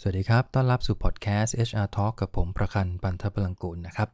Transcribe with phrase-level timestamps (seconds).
[0.00, 4.08] สวัสดีครับ ต้อนรับสู่พอดแคสต์ HR Talk กับผมประคันปันทพลังกุลนะครับ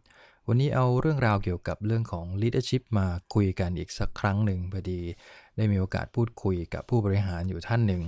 [0.49, 5.01] วันนี้เอาเรื่องราวเกี่ยวกับเรื่องของ leadership มาคุยกันอีกสักครั้งหนึ่งพอดี
[5.57, 8.03] ได้มีโอกาสพูดคุยกับผู้บริหารอยู่ท่านหนึ่ง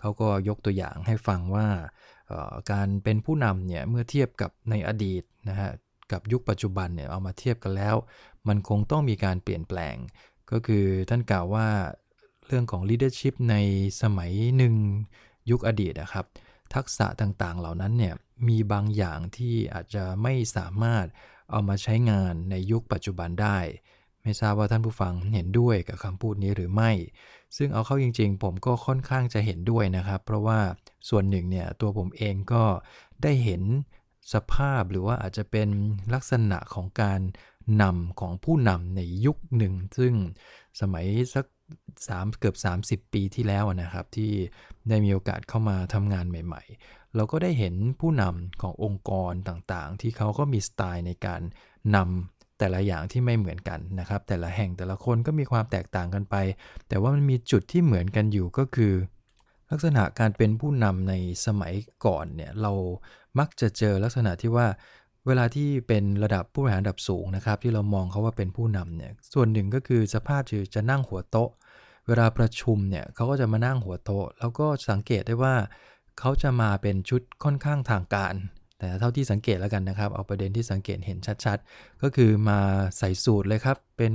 [0.00, 1.66] เขาก็ยกตัวอย่างให้ฟังว่า
[2.72, 5.70] การเป็นผู้นำเนี่ยเมื่อเทียบกับในอดีตนะฮะ
[6.12, 7.96] กับยุคปัจจุบันเนี่ยเอามาเทียบกันแล้ว
[8.48, 9.96] มันคงต้องมีการเปลี่ยนแปลง
[10.50, 11.66] ก็คือท่านกล่าวว่า
[12.46, 13.56] เรื่องของ leadership ใน
[14.02, 14.74] สมัยหนึ่ง
[15.50, 16.26] ยุคอดีตนะครับ
[16.74, 18.14] ทักษะต่างๆ เหล่านั้นเนี่ย
[18.48, 21.06] มีบางอย่างที่อาจจะไม่สามารถ
[21.50, 23.58] เอามาใช้งานในยุคปัจจุบันได้
[24.22, 26.90] ไม่ทราบว่าท่านผู้ฟังเห็นด้วยกับคำพูดนี้หรือไม่
[27.56, 30.60] ซึ่งเอาเข้าจริง ๆ ผมก็ค่อนข้างจะเห็นด้วยนะครับ เพราะว่า
[31.08, 32.64] ส่วนหนึ่งเนี่ยตัวผมเองก็
[33.22, 33.62] ได้เห็น
[34.32, 35.68] สภาพหรือว่าอาจจะเป็น
[36.14, 37.20] ลักษณะของการ
[37.82, 40.14] นำของผู้นำในยุคหนึ่ง ซึ่ง
[40.80, 41.46] สมัยสัก
[41.98, 42.56] 3 เกือบ
[43.06, 44.30] 30 ปีที่แล้วนะครับ ที่
[44.88, 51.40] ได้มีโอกาสเข้ามาทำงานใหม่ ๆ เราก็ได้เห็นผู้นำขององค์กรต่างๆ ที่เขาก็มีสไตล์ในการ
[51.96, 56.36] นำแต่ละอย่างที่ไม่เหมือนกันนะครับ แต่ละแห่งแต่ละคนก็มีความแตกต่างกันไป
[56.88, 58.92] แต่ว่ามันมีจุดที่เหมือนกันอยู่ก็คือ
[59.70, 61.14] ลักษณะการเป็นผู้นำใน
[61.46, 61.74] สมัย
[62.04, 62.72] ก่อนเนี่ยเรา
[63.38, 64.66] มักจะเจอลักษณะที่ว่า
[65.26, 71.50] เวลาที่เป็นระดับผู้บริหารระดับสูงนะครับ ที่เรามองเขาว่าเป็นผู้นำเนี่ยส่วนหนึ่งก็คือสภาพคือจะนั่งหัวโต๊ะ
[72.10, 75.54] เวลาประชุมเนี่ยเขาก็จะมานั่งหัวโต๊ะ แล้วก็สังเกตได้ว่า
[76.18, 78.34] เขาจะมาเป็นชุดค่อนข้างทางการ
[78.78, 82.58] แต่เท่าที่สังเกตแล้วกันนะครับ เอาประเด็นที่สังเกตเห็นชัดๆ ก็คือมา
[82.98, 84.14] ใส่สูตรเลยครับ เป็น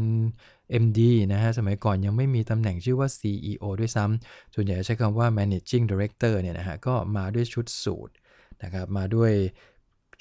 [0.84, 1.00] MD
[1.34, 8.14] นะฮะ สมัยก่อนยังไม่มีตำแหน่งชื่อว่า CEO ด้วยซ้ำส่วนใหญ่ใช้คำว่า Managing Director เนี่ยนะฮะ ก็มาด้วยชุดสูตร
[8.64, 9.32] นะครับ มาด้วย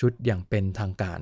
[0.00, 1.20] ชุดอย่างเป็นทางการ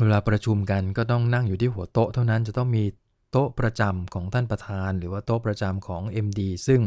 [0.00, 2.84] เวลาประชุมกันก็ต้องนั่งอยู่ที่หัวโต๊ะเท่านั้นจะต้องมี
[3.32, 6.80] โต๊ะประจำของท่านประธาน หรือว่าโต๊ะประจำของ MD ซึ่ง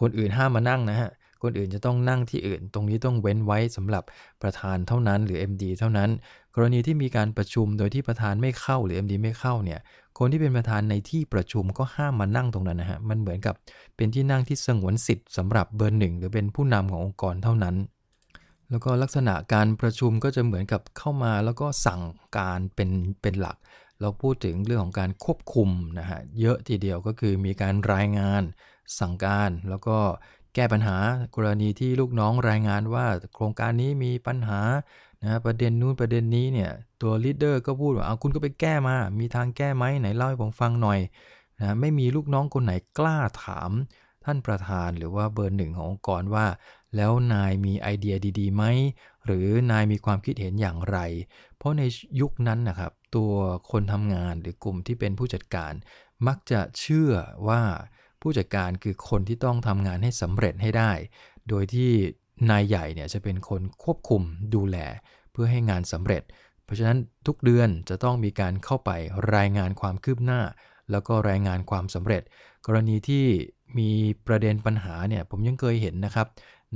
[0.00, 1.10] คนอื่นห้ามมานั่งนะฮะ
[1.42, 4.04] คนอื่นจะต้องนั่งที่อื่น ตรงนี้ต้องเว้นไว้สำหรับ
[4.42, 6.10] ประธานเท่านั้น หรือ MD เท่านั้น
[6.54, 9.80] กรณีที่มีการประชุมโดยที่ประธานไม่เข้าหรือ MD ไม่เข้าเนี่ย
[10.18, 13.54] คนที่เป็นประธานในที่ประชุมก็ห้ามมานั่งตรงนั้นนะฮะ มันเหมือนกับ
[13.96, 17.76] เป็นที่นั่งที่สงวนสิทธิ์สำหรับเบอร์หนึ่งหรือเป็นผู้นำขององค์กรเท่านั้น
[18.70, 22.00] แล้วก็ลักษณะการประชุมก็จะเหมือนกับเข้ามาแล้วก็สั่ง
[22.38, 22.90] การเป็น
[23.22, 23.56] เป็นหลัก
[24.02, 28.42] เราพูดถึงเรื่องของการควบคุมนะฮะเยอะทีเดียวก็คือมีการรายงาน
[28.98, 29.98] สั่งการ แล้วก็
[30.54, 30.98] แก้ปัญหา
[31.36, 34.60] กรณีที่ลูกน้องรายงานว่าโครงการนี้มีปัญหา
[35.22, 36.70] นะประเด็นนู้นประเด็นนี้เนี่ย
[37.02, 41.00] ตัวลีดเดอร์ก็พูดว่าเอาคุณก็ไปแก้มา มีทางแก้ไหมไหนเล่าให้ผมฟังหน่อย
[41.60, 43.70] นะไม่มีลูกน้องคนไหนกล้าถาม
[44.24, 46.46] ท่านประธานหรือว่าเบอร์หนึ่งขององค์กรว่า
[46.96, 48.64] แล้วนายมีไอเดียดีๆไหม
[49.26, 50.98] หรือนายมีความคิดเห็นอย่างไร
[51.56, 51.82] เพราะใน
[52.20, 53.32] ยุคนั้นนะครับ ตัว
[53.70, 55.72] คนทำงานหรือกลุ่มที่เป็นผู้จัดการ
[56.26, 57.12] มักจะเชื่อ
[57.48, 57.62] ว่า
[58.20, 60.92] ผู้จัดการคือคนที่ต้องทำงานให้สำเร็จให้ได้
[61.48, 61.90] โดยที่
[62.50, 64.22] นายใหญ่เนี่ยจะเป็นคนควบคุม
[64.54, 64.76] ดูแล
[65.32, 66.22] เพื่อให้งานสำเร็จ
[66.64, 68.90] เพราะฉะนั้นทุกเดือนจะต้องมีการเข้าไป
[69.36, 70.40] รายงานความคืบหน้า
[70.90, 72.22] แล้วก็รายงานความสำเร็จ
[72.66, 73.24] กรณีที่
[73.78, 73.90] มี
[74.26, 76.26] ประเด็นปัญหาเนี่ยผมยังเคยเห็นนะครับ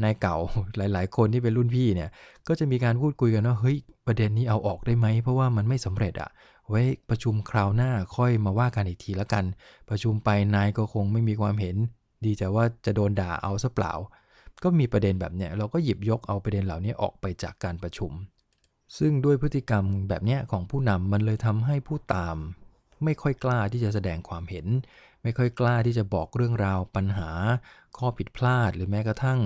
[0.02, 0.36] นายเก่า
[0.76, 2.10] หลาย ๆ คนที่เป็นรุ่นพี่เนี่ย
[2.48, 3.76] ก็จะมีการพูดคุยกันว่าเฮ้ย
[4.06, 6.30] ประเด็นนี้เอาออกได้ไหม เพราะว่ามันไม่สำเร็จอะ
[6.68, 9.44] ไว้ประชุมคราวหน้าค่อยมาว่ากันอีกทีละกัน
[9.88, 11.76] ประชุมไปนายก็คงไม่มีความเห็น
[12.24, 13.92] ดีแต่ว่าจะโดนด่าเอาซะเปล่า
[14.62, 18.12] ก็มีประเด็นแบบเนี้ยเราก็หยิบยกเอาประเด็นเหล่านี้ออกไปจากการประชุม
[18.98, 22.36] ซึ่งด้วยพฤติกรรมแบบเนี้ยของผู้นำมันเลยทำให้ผู้ตาม
[23.04, 24.66] ไม่ค่อยกล้าที่จะแสดงความเห็น
[25.22, 27.30] ไม่ค่อยกล้าที่จะบอกเรื่องราวปัญหา
[27.98, 29.38] ข้อผิดพลาดหรือแม้กระทั่ง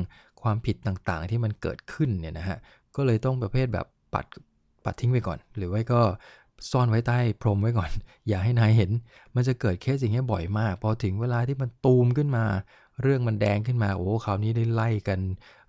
[0.43, 2.59] ความผิดต่างๆ ที่มันเกิดขึ้นเนี่ยนะฮะ
[2.97, 4.27] ก็เลยต้องประเภทแบบปัด
[4.85, 6.01] ปัดทิ้งไปก่อน หรือว่าก็
[6.71, 7.91] ซ่อนไว้ใต้พรมไว้ก่อน
[8.29, 8.91] อย่าให้นายเห็น
[9.35, 12.45] มันจะเกิดเคสอย่างนี้บ่อยมาก พอถึงเวลาที่มันตูมขึ้นมา
[13.03, 15.21] เรื่องมันแดงขึ้นมาโอ้คราวนี้ได้ไล่กัน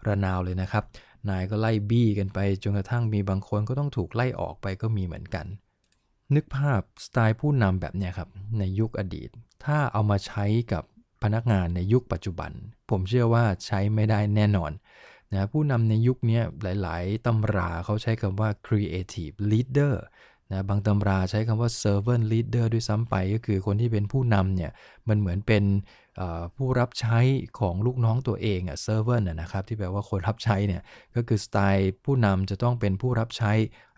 [0.07, 0.83] ระนาวเลยนะครับ
[1.29, 5.45] นายก็ไล่บี้กันไปจนกระทั่งมีบางคนก็ต้องถูกไล่ออกไปก็มีเหมือนกัน
[6.35, 9.29] นึกภาพสไตล์ผู้นำแบบเนี้ยครับในยุคอดีต
[9.65, 10.83] ถ้าเอามาใช้กับ
[11.23, 12.51] พนักงานในยุคปัจจุบัน
[12.89, 14.71] ผมเชื่อว่าใช้ไม่ได้แน่นอน
[15.33, 16.39] นะผู้นำในยุคนี้
[16.81, 19.95] หลาย ๆตำราเขาใช้คำว่า creative leader
[20.51, 24.71] นะบางตำราใช้คำว่า servant leader ด้วยซ้ำไปก็คือคนที่เป็นผู้นำเนี่ย
[25.07, 25.63] มันเหมือนเป็น
[26.55, 27.19] ผู้รับใช้
[27.59, 30.81] ของลูกน้องตัวเองอะ servant นะครับที่แปลว่าคนรับใช้เนี่ย
[31.15, 33.51] ก็คือสไตล์ผู้นำจะต้องเป็นผู้รับใช้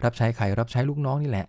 [0.03, 1.47] รับใช้ใครรับใช้ลูกน้องนี่แหละ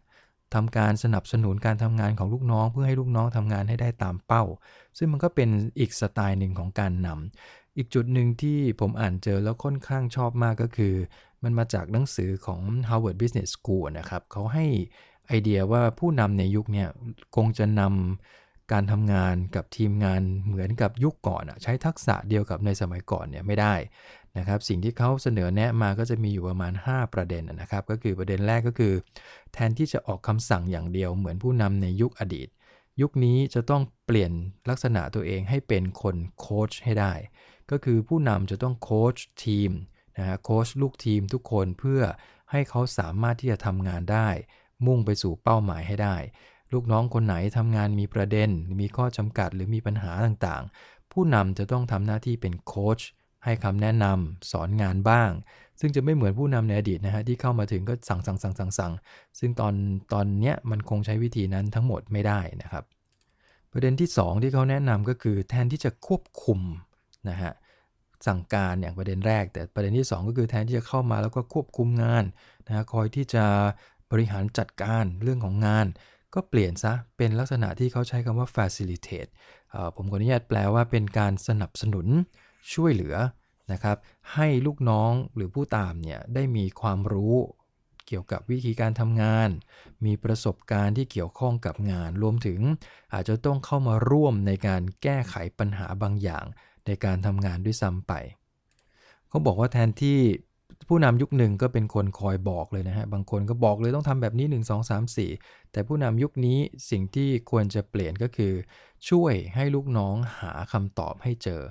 [0.55, 4.45] ทำการสนับสนุนการทำงานของลูกน้อง เพื่อให้ลูกน้องทำงานให้ได้ตามเป้า
[4.99, 5.49] ซึ่งมันก็เป็น
[5.79, 10.95] อีกสไตล์หนึ่งของการนำอีกจุดหนึ่งที่ผมอ่านเจอแล้วค่อนข้างชอบมากก็คือ
[11.43, 14.67] มันมาจากหนังสือของ Harvard Business School นะครับเขาให้
[15.27, 16.87] ไอเดียว่าผู้นำในยุคนี้
[17.37, 23.75] คงจะนำการทำงานกับทีมงานเหมือนกับยุคก่อนใช้ทักษะเดียวกับในสมัยก่อนเนี่ยไม่ได้
[24.39, 28.95] นะครับสิ่งที่เขาเสนอแนะมาก็จะมีอยู่ประมาณ 5 ประเด็นนะครับ ก็คือประเด็นแรกก็คือ
[29.53, 32.49] แทนที่จะออกคำสั่งอย่างเดียวเหมือนผู้นำในยุคอดีต
[33.01, 34.33] ยุคนี้จะต้องเปลี่ยน
[34.69, 37.13] ลักษณะตัวเองให้เป็นคนโค้ชให้ได้
[37.71, 39.71] ก็คือผู้นำจะต้องโค้ชทีม
[40.19, 42.01] นะฮะโค้ชลูกทีมทุกคนเพื่อ
[42.51, 44.29] ให้เขาสามารถที่จะทำงานได้
[44.87, 46.17] มุ่งไปสู่เป้าหมายให้ได้
[46.73, 48.51] ลูกน้องคนไหนทำงานมีประเด็น
[48.81, 53.01] มีข้อจำกัดหรือมีปัญหาต่างๆ ผู้นำจะต้องทำหน้าที่เป็นโค้ช
[53.44, 55.31] ให้คำแนะนำสอนงานบ้าง
[55.81, 58.93] ซึ่งจะไม่เหมือนผู้นำในอดีตนะฮะที่เข้ามาถึงก็สั่งสั่งสั่งสั่งสั่ง
[59.38, 59.75] ซึ่งตอน
[60.12, 62.85] ตอนเนี้ยมันคงใช้วิธีนั้นทั้งหมดไม่ได้นะครับ
[63.73, 66.61] ประเด็นที่ 2 ที่เขาแนะนำก็คือแทนที่จะควบคุม
[67.29, 67.52] นะฮะ
[68.26, 72.25] สั่งการอย่างประเด็นแรก แต่ประเด็นที่ 2 ก็คือแทนที่จะเข้ามาแล้วก็ควบคุมงาน
[72.67, 73.44] นะคอยที่จะ
[74.11, 75.87] บริหารจัดการเรื่องของงาน
[76.35, 79.31] ก็เปลี่ยนซะเป็นลักษณะที่เขาใช้คำว่า facilitate
[79.97, 82.06] ผมขออนุญาตแปลว่าเป็นการสนับสนุน
[82.72, 83.16] ช่วยเหลือ
[83.72, 83.96] นะครับ
[84.34, 87.37] ให้ลูกน้องหรือผู้ตามเนี่ยได้มีความรู้
[88.06, 89.49] เกี่ยวกับวิธีการทำงาน
[90.05, 92.61] มีประสบการณ์ที่เกี่ยวข้องกับงาน รวมถึง
[93.12, 96.44] อาจจะต้องเข้ามาร่วมในการแก้ไขปัญหาบางอย่าง
[96.87, 98.12] ในการทำงานด้วยซ้ำไป
[99.28, 100.19] เขาบอกว่าแทนที่
[100.88, 106.58] ผู้นำยุคหนึ่งก็เป็นคนคอยบอกเลยนะฮะ บางคนก็บอกเลยต้องทำแบบนี้ 1 2 3 4 แต่ผู้นำยุคนี้
[106.90, 108.52] สิ่งที่ควรจะเปลี่ยนก็คือ
[109.08, 111.62] ช่วยให้ลูกน้องหาคำตอบให้เจอ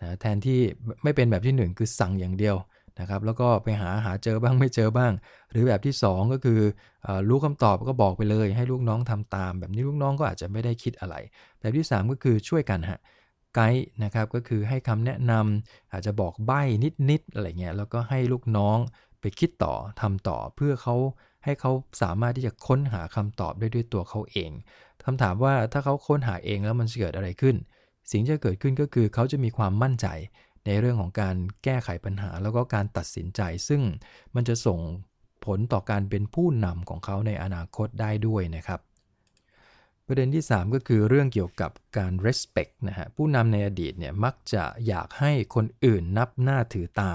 [0.00, 0.60] นะแทนที่
[1.02, 2.56] ไม่เป็นแบบที่ 1 คือสั่งอย่างเดียว
[3.00, 5.12] นะครับแล้วก็ไปหาหาเจอบ้างไม่เจอบ้าง
[5.50, 6.60] หรือแบบที่ 2 ก็คือ
[7.06, 11.14] อรู้คำตอบก็บอกไปเลย ให้ลูกน้องทำตาม แบบนี้ลูกน้องก็อาจจะไม่ได้คิดอะไร
[11.60, 12.98] แบบที่ 3 ก็คือช่วยกันฮะ
[13.54, 16.62] ไกด์นะครับก็คือให้คำแนะนำอาจจะบอกใบ้
[17.10, 18.78] นิดๆอะไรเงี้ยแล้วก็ให้ลูกน้อง
[19.20, 20.96] ไปคิดต่อทำต่อเพื่อเขา
[21.44, 21.70] ให้เขา
[22.02, 24.50] สามารถที่จะค้นหาคำตอบได้ด้วยตัวเขาเอง
[25.04, 27.56] คำถามว่าถ้าเขาค้นหาเองแล้วมันเกิดอะไรขึ้น
[28.10, 30.06] สิ่งที่จะเกิดขึ้นก็คือเขาจะมีความมั่นใจ
[30.66, 33.82] ในเรื่องของการแก้ไขปัญหา แล้วก็การตัดสินใจ ซึ่ง
[34.34, 34.80] มันจะส่ง
[35.44, 38.80] ผลต่อการเป็นผู้นำของเขาในอนาคตได้ด้วยนะครับ
[40.06, 47.12] ประเด็นที่ 3 ก็คือเรื่องเกี่ยวกับการ respect นะฮะผู้นำในอดีตเนี่ยมักจะอยากให้คนอื่นนับหน้าถือตา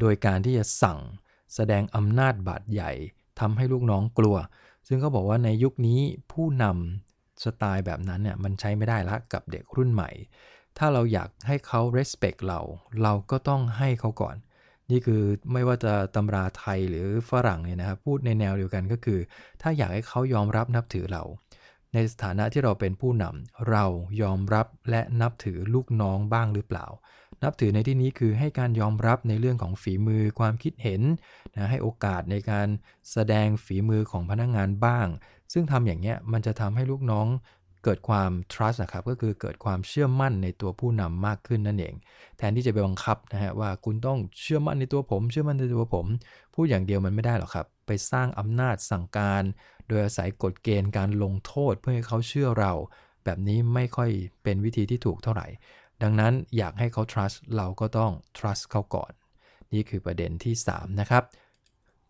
[0.00, 0.98] โดยการที่จะสั่ง
[1.54, 2.92] แสดงอำนาจบาดใหญ่
[3.40, 4.36] ทำให้ลูกน้องกลัว
[4.86, 6.00] ซึ่งเขาบอกว่าในยุคนี้
[6.32, 7.11] ผู้นำ
[7.44, 10.10] สไตล์แบบนั้นเนี่ยมันใช้ไม่ได้ละกับเด็กรุ่นใหม่
[10.78, 12.60] ถ้าเราอยากให้เขา respect เรา
[13.02, 14.36] เราก็ต้องให้เขาก่อน
[14.90, 15.22] นี่คือ
[15.52, 19.20] ไม่ว่าจะตำราไทยหรือฝรั่งเนี่ยนะครับพูดในแนวเดียวกันก็คือ
[19.62, 21.22] ถ้าอยากให้เขายอมรับนับถือเรา
[21.94, 23.84] ในสถานะที่เราเป็นผู้นำเรา
[24.22, 26.86] ยอมรับและนับถือลูกน้องบ้างหรือเปล่า
[27.42, 31.02] นับถือในที่นี้คือให้การยอมรับในเรื่องของฝีมือความคิดเห็น
[31.54, 32.68] นะให้โอกาสในการ
[33.12, 35.06] แสดงฝีมือของพนักงงานบ้าง
[35.52, 37.26] ซึ่งทำอย่างเนี้ยมันจะทำให้ลูกน้อง
[37.84, 41.94] เกิดความ trust นะครับก็คือเกิดความเชื่อมั่นในตัวผู้นำมากขึ้นนั่นเอง
[42.38, 46.06] แทนที่จะไปบังคับนะฮะว่าคุณต้องเชื่อมั่นในตัวผม เชื่อมั่นในตัวผม
[46.54, 49.42] พูดอย่างเดียวมันไม่ได้หรอกครับ ไปสร้างอำนาจสั่งการ
[49.88, 52.72] โดยอาศัยกฎเกณฑ์การลงโทษเพื่อให้เขาเชื่อเรา
[53.24, 54.10] แบบนี้ไม่ค่อย
[54.42, 55.46] เป็นวิธีที่ถูกเท่าไหร่
[56.02, 59.12] ดังนั้นอยากให้เขา trust เราก็ต้อง trust เขาก่อน
[59.72, 61.24] นี่คือประเด็นที่ 3 นะครับ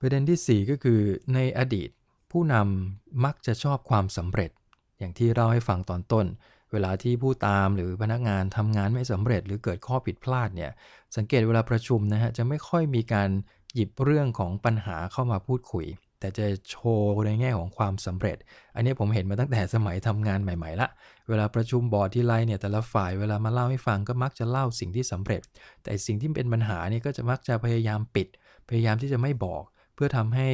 [0.00, 1.00] ประเด็นที่ 4 ก็คือ
[1.34, 1.90] ในอดีต
[2.30, 4.50] ผู้นำมักจะชอบความสำเร็จ
[4.98, 6.26] อย่างที่เราให้ฟังตอนต้น
[6.72, 10.70] เวลาที่ผู้ตามหรือพนักงานทำงานไม่สำเร็จ หรือเกิดข้อผิดพลาดเนี่ย
[11.16, 13.30] สังเกตเวลาประชุมนะฮะจะไม่ค่อยมีการ
[13.74, 15.86] หยิบเรื่องของปัญหาเข้ามาพูดคุย
[16.22, 18.36] แต่จะโชว์ในแง่ของความสำเร็จ
[18.74, 20.88] อันนี้ผมเห็นมาตั้งแต่สมัยทำงานใหม่ๆละ
[21.28, 25.42] เวลาประชุมบอร์ดที่ไรเนี่ยแต่ละฝ่ายเวลามาเล่าให้ฟังก็มักจะเล่าสิ่งที่สำเร็จ
[25.82, 28.28] แต่สิ่งที่เป็นปัญหานี่ก็จะมักจะพยายามปิด
[28.68, 29.62] พยายามที่จะไม่บอก
[29.94, 30.48] เพื่อทำให้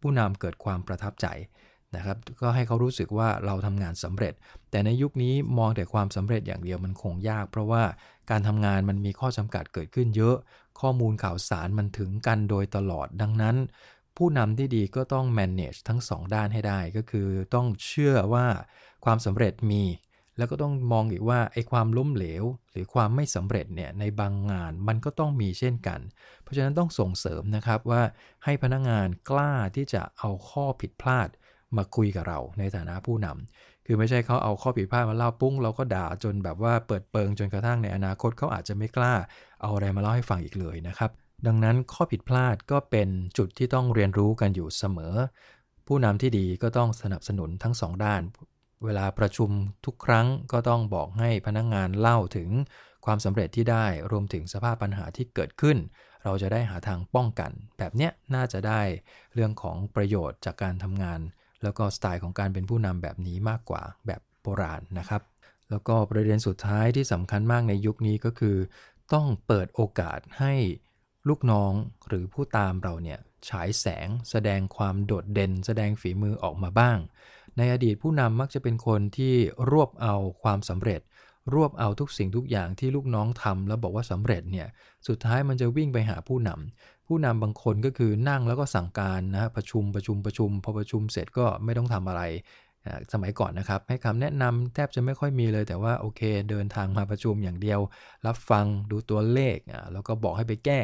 [0.00, 1.26] ผู้นำเกิดความประทับใจ
[1.96, 4.34] นะครับ ก็ให้เขารู้สึกว่าเราทำงานสำเร็จ
[4.70, 7.82] แต่ในยุคนี้มองแต่ความสำเร็จอย่างเดียวมันคงยาก เพราะว่า
[8.30, 10.36] การทำงานมันมีข้อจำกัดเกิดขึ้นเยอะ
[10.80, 13.56] ข้อมูลข่าวสารมันถึงกันโดยตลอดดังนั้น
[14.20, 18.46] ผู้นำที่ดีก็ต้อง manage ทั้ง2ด้านให้ได้ ก็คือต้องเชื่อว่า
[19.04, 19.84] ความสำเร็จมี
[20.38, 26.00] แล้วก็ต้องมองอีกว่าไอ้ความล้มเหลว หรือความไม่สำเร็จเนี่ยในบางงานมันก็ต้องมีเช่นกัน
[26.42, 28.02] เพราะฉะนั้นต้องส่งเสริมนะครับว่า
[28.44, 31.28] ให้พนักงานกล้าที่จะเอาข้อผิดพลาด
[31.76, 39.14] มาคุยกับเราในฐานะผู้นำคือไม่ใช่เขาเอาข้อผิดพลาดมาเล่าปุ้ง เราก็ด่าจนแบบว่าเปิดเปิงจนกระทั่งในอนาคตเขาอาจจะไม่กล้า
[39.62, 41.10] เอาอะไรมาเล่าให้ฟังอีกเลยนะครับ
[41.46, 45.14] ดังนั้นข้อผิดพลาดก็เป็นจุดที่ต้องเรียนรู้กันอยู่เสมอ
[45.86, 48.22] ผู้นำที่ดีก็ต้องสนับสนุนทั้งสองด้าน
[48.84, 49.50] เวลาประชุม
[49.84, 52.48] ทุกครั้งก็ต้องบอกให้พนักงงานเล่าถึง
[53.04, 55.76] ความสำเร็จที่ได้รวมถึงสภาพปัญหาที่เกิดขึ้น
[56.24, 58.80] เราจะได้หาทางป้องกัน แบบเนี้ยน่าจะได้
[59.34, 61.20] เรื่องของประโยชน์จากการทำงาน
[61.62, 65.22] แล้วก็สไตล์ของการเป็นผู้นำแบบนี้มากกว่าแบบโบราณนะครับ
[65.70, 68.56] แล้วก็ประเด็นสุดท้ายที่สำคัญมากในยุคนี้ก็คือ
[69.12, 70.54] ต้องเปิดโอกาสให้
[71.28, 71.72] ลูกน้อง
[72.08, 76.98] หรือผู้ตามเราเนี่ยฉายแสงแสดงความโดดเด่น แสดงฝีมือออกมาบ้าง
[77.56, 79.34] ในอดีตผู้นำมักจะเป็นคนที่
[79.70, 81.00] รวบเอาความสำเร็จ
[81.54, 84.68] รวบเอาทุกสิ่งทุกอย่างที่ลูกน้องทำแล้วบอกว่าสำเร็จเนี่ย
[85.08, 92.22] สุดท้ายมันจะวิ่งไปหาผู้นำผู้นำบางคนก็คือนั่งแล้วก็สั่งการนะประชุมประชุมประชุมพอประชุมเสร็จก็ไม่ต้องทำอะไร
[93.12, 96.20] สมัยก่อนนะครับ ให้คำแนะนำแทบจะไม่ค่อยมีเลย แต่ว่าโอเค
[96.50, 97.80] เดินทางมาประชุมอย่างเดียว
[98.26, 99.56] รับฟังดูตัวเลข
[99.92, 100.80] แล้วก็บอกให้ไปแก้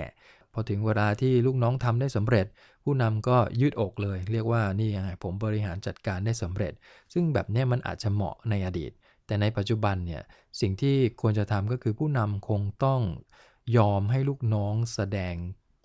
[0.53, 2.47] พอถึงเวลาที่ลูกน้องทำได้สำเร็จ
[2.85, 6.73] ผู้นำก็ยืดอกเลย เรียกว่านี่ไงผมบริหารจัดการได้สำเร็จ
[7.13, 8.93] ซึ่งแบบนี้มันอาจจะเหมาะในอดีต
[9.27, 10.23] แต่ในปัจจุบันเนี่ย
[10.61, 13.01] สิ่งที่ควรจะทำก็คือผู้นำคงต้อง
[13.77, 15.35] ยอมให้ลูกน้องแสดง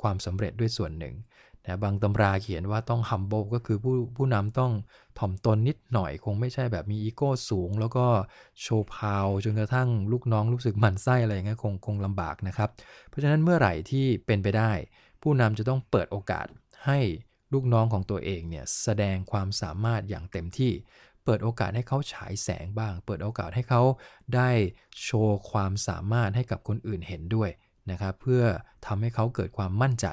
[0.01, 1.15] ความสำเร็จด้วยส่วนหนึ่ง
[1.65, 4.71] นะบางตำราเขียนว่าต้อง humble ก็คือผู้ผู้นำต้อง
[5.19, 8.05] ถ่อมตนนิดหน่อยคงไม่ใช่แบบมีอีโก้สูง แล้วก็
[8.61, 12.69] โชว์พาวจนกระทั่งลูกน้องรู้สึกหมันไส้อะไรเงี้ยคงคงลำบากนะครับ
[13.09, 14.71] เพราะฉะนั้นเมื่อไหร่ที่เป็นไปได้
[15.21, 16.47] ผู้นำจะต้องเปิดโอกาส
[16.85, 16.99] ให้
[17.53, 20.71] ลูกน้องของตัวเองเนี่ยแสดงความสามารถอย่างเต็มที่
[21.25, 23.81] เปิดโอกาสให้เขาฉายแสงบ้าง เปิดโอกาสให้เขา
[24.35, 24.49] ได้
[25.03, 27.49] โชว์ความสามารถให้กับคนอื่นเห็นด้วย
[27.91, 28.43] นะครับเพื่อ
[28.85, 30.07] ทำให้เขาเกิดความมั่นใจ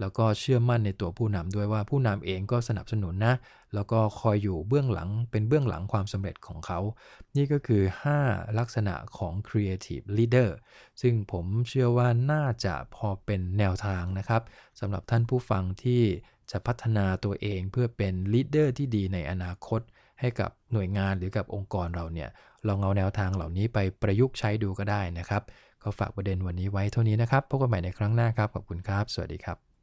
[0.00, 3.34] แล้วก็เชื่อมั่นในตัวผู้นำด้วยว่าผู้นำเองก็สนับสนุนนะ
[3.74, 6.80] แล้วก็คอยอยู่เบื้องหลังเป็นเบื้องหลังความสำเร็จของเขา
[7.36, 7.82] นี่ก็คือ
[8.20, 10.50] 5 ลักษณะของ Creative Leader
[11.00, 14.42] ซึ่งผมเชื่อว่าน่าจะพอเป็นแนวทางนะครับ
[14.80, 16.02] สำหรับท่านผู้ฟังที่
[16.50, 19.80] จะพัฒนาตัวเองเพื่อเป็นลีดเดอร์ที่ดีในอนาคต
[20.20, 22.28] ให้กับหน่วยงานหรือกับองค์กรเราเนี่ย
[22.68, 25.42] ลองเอาแนวทางเหล่านี้ไปประยุกต์ใช้ดูก็ได้นะครับ
[25.82, 29.67] ก็ฝากประเด็นวันนี้ไว้เท่านี้นะครับ พบกันใหม่ในครั้งหน้าครับ ขอบคุณครับ สวัสดีครับ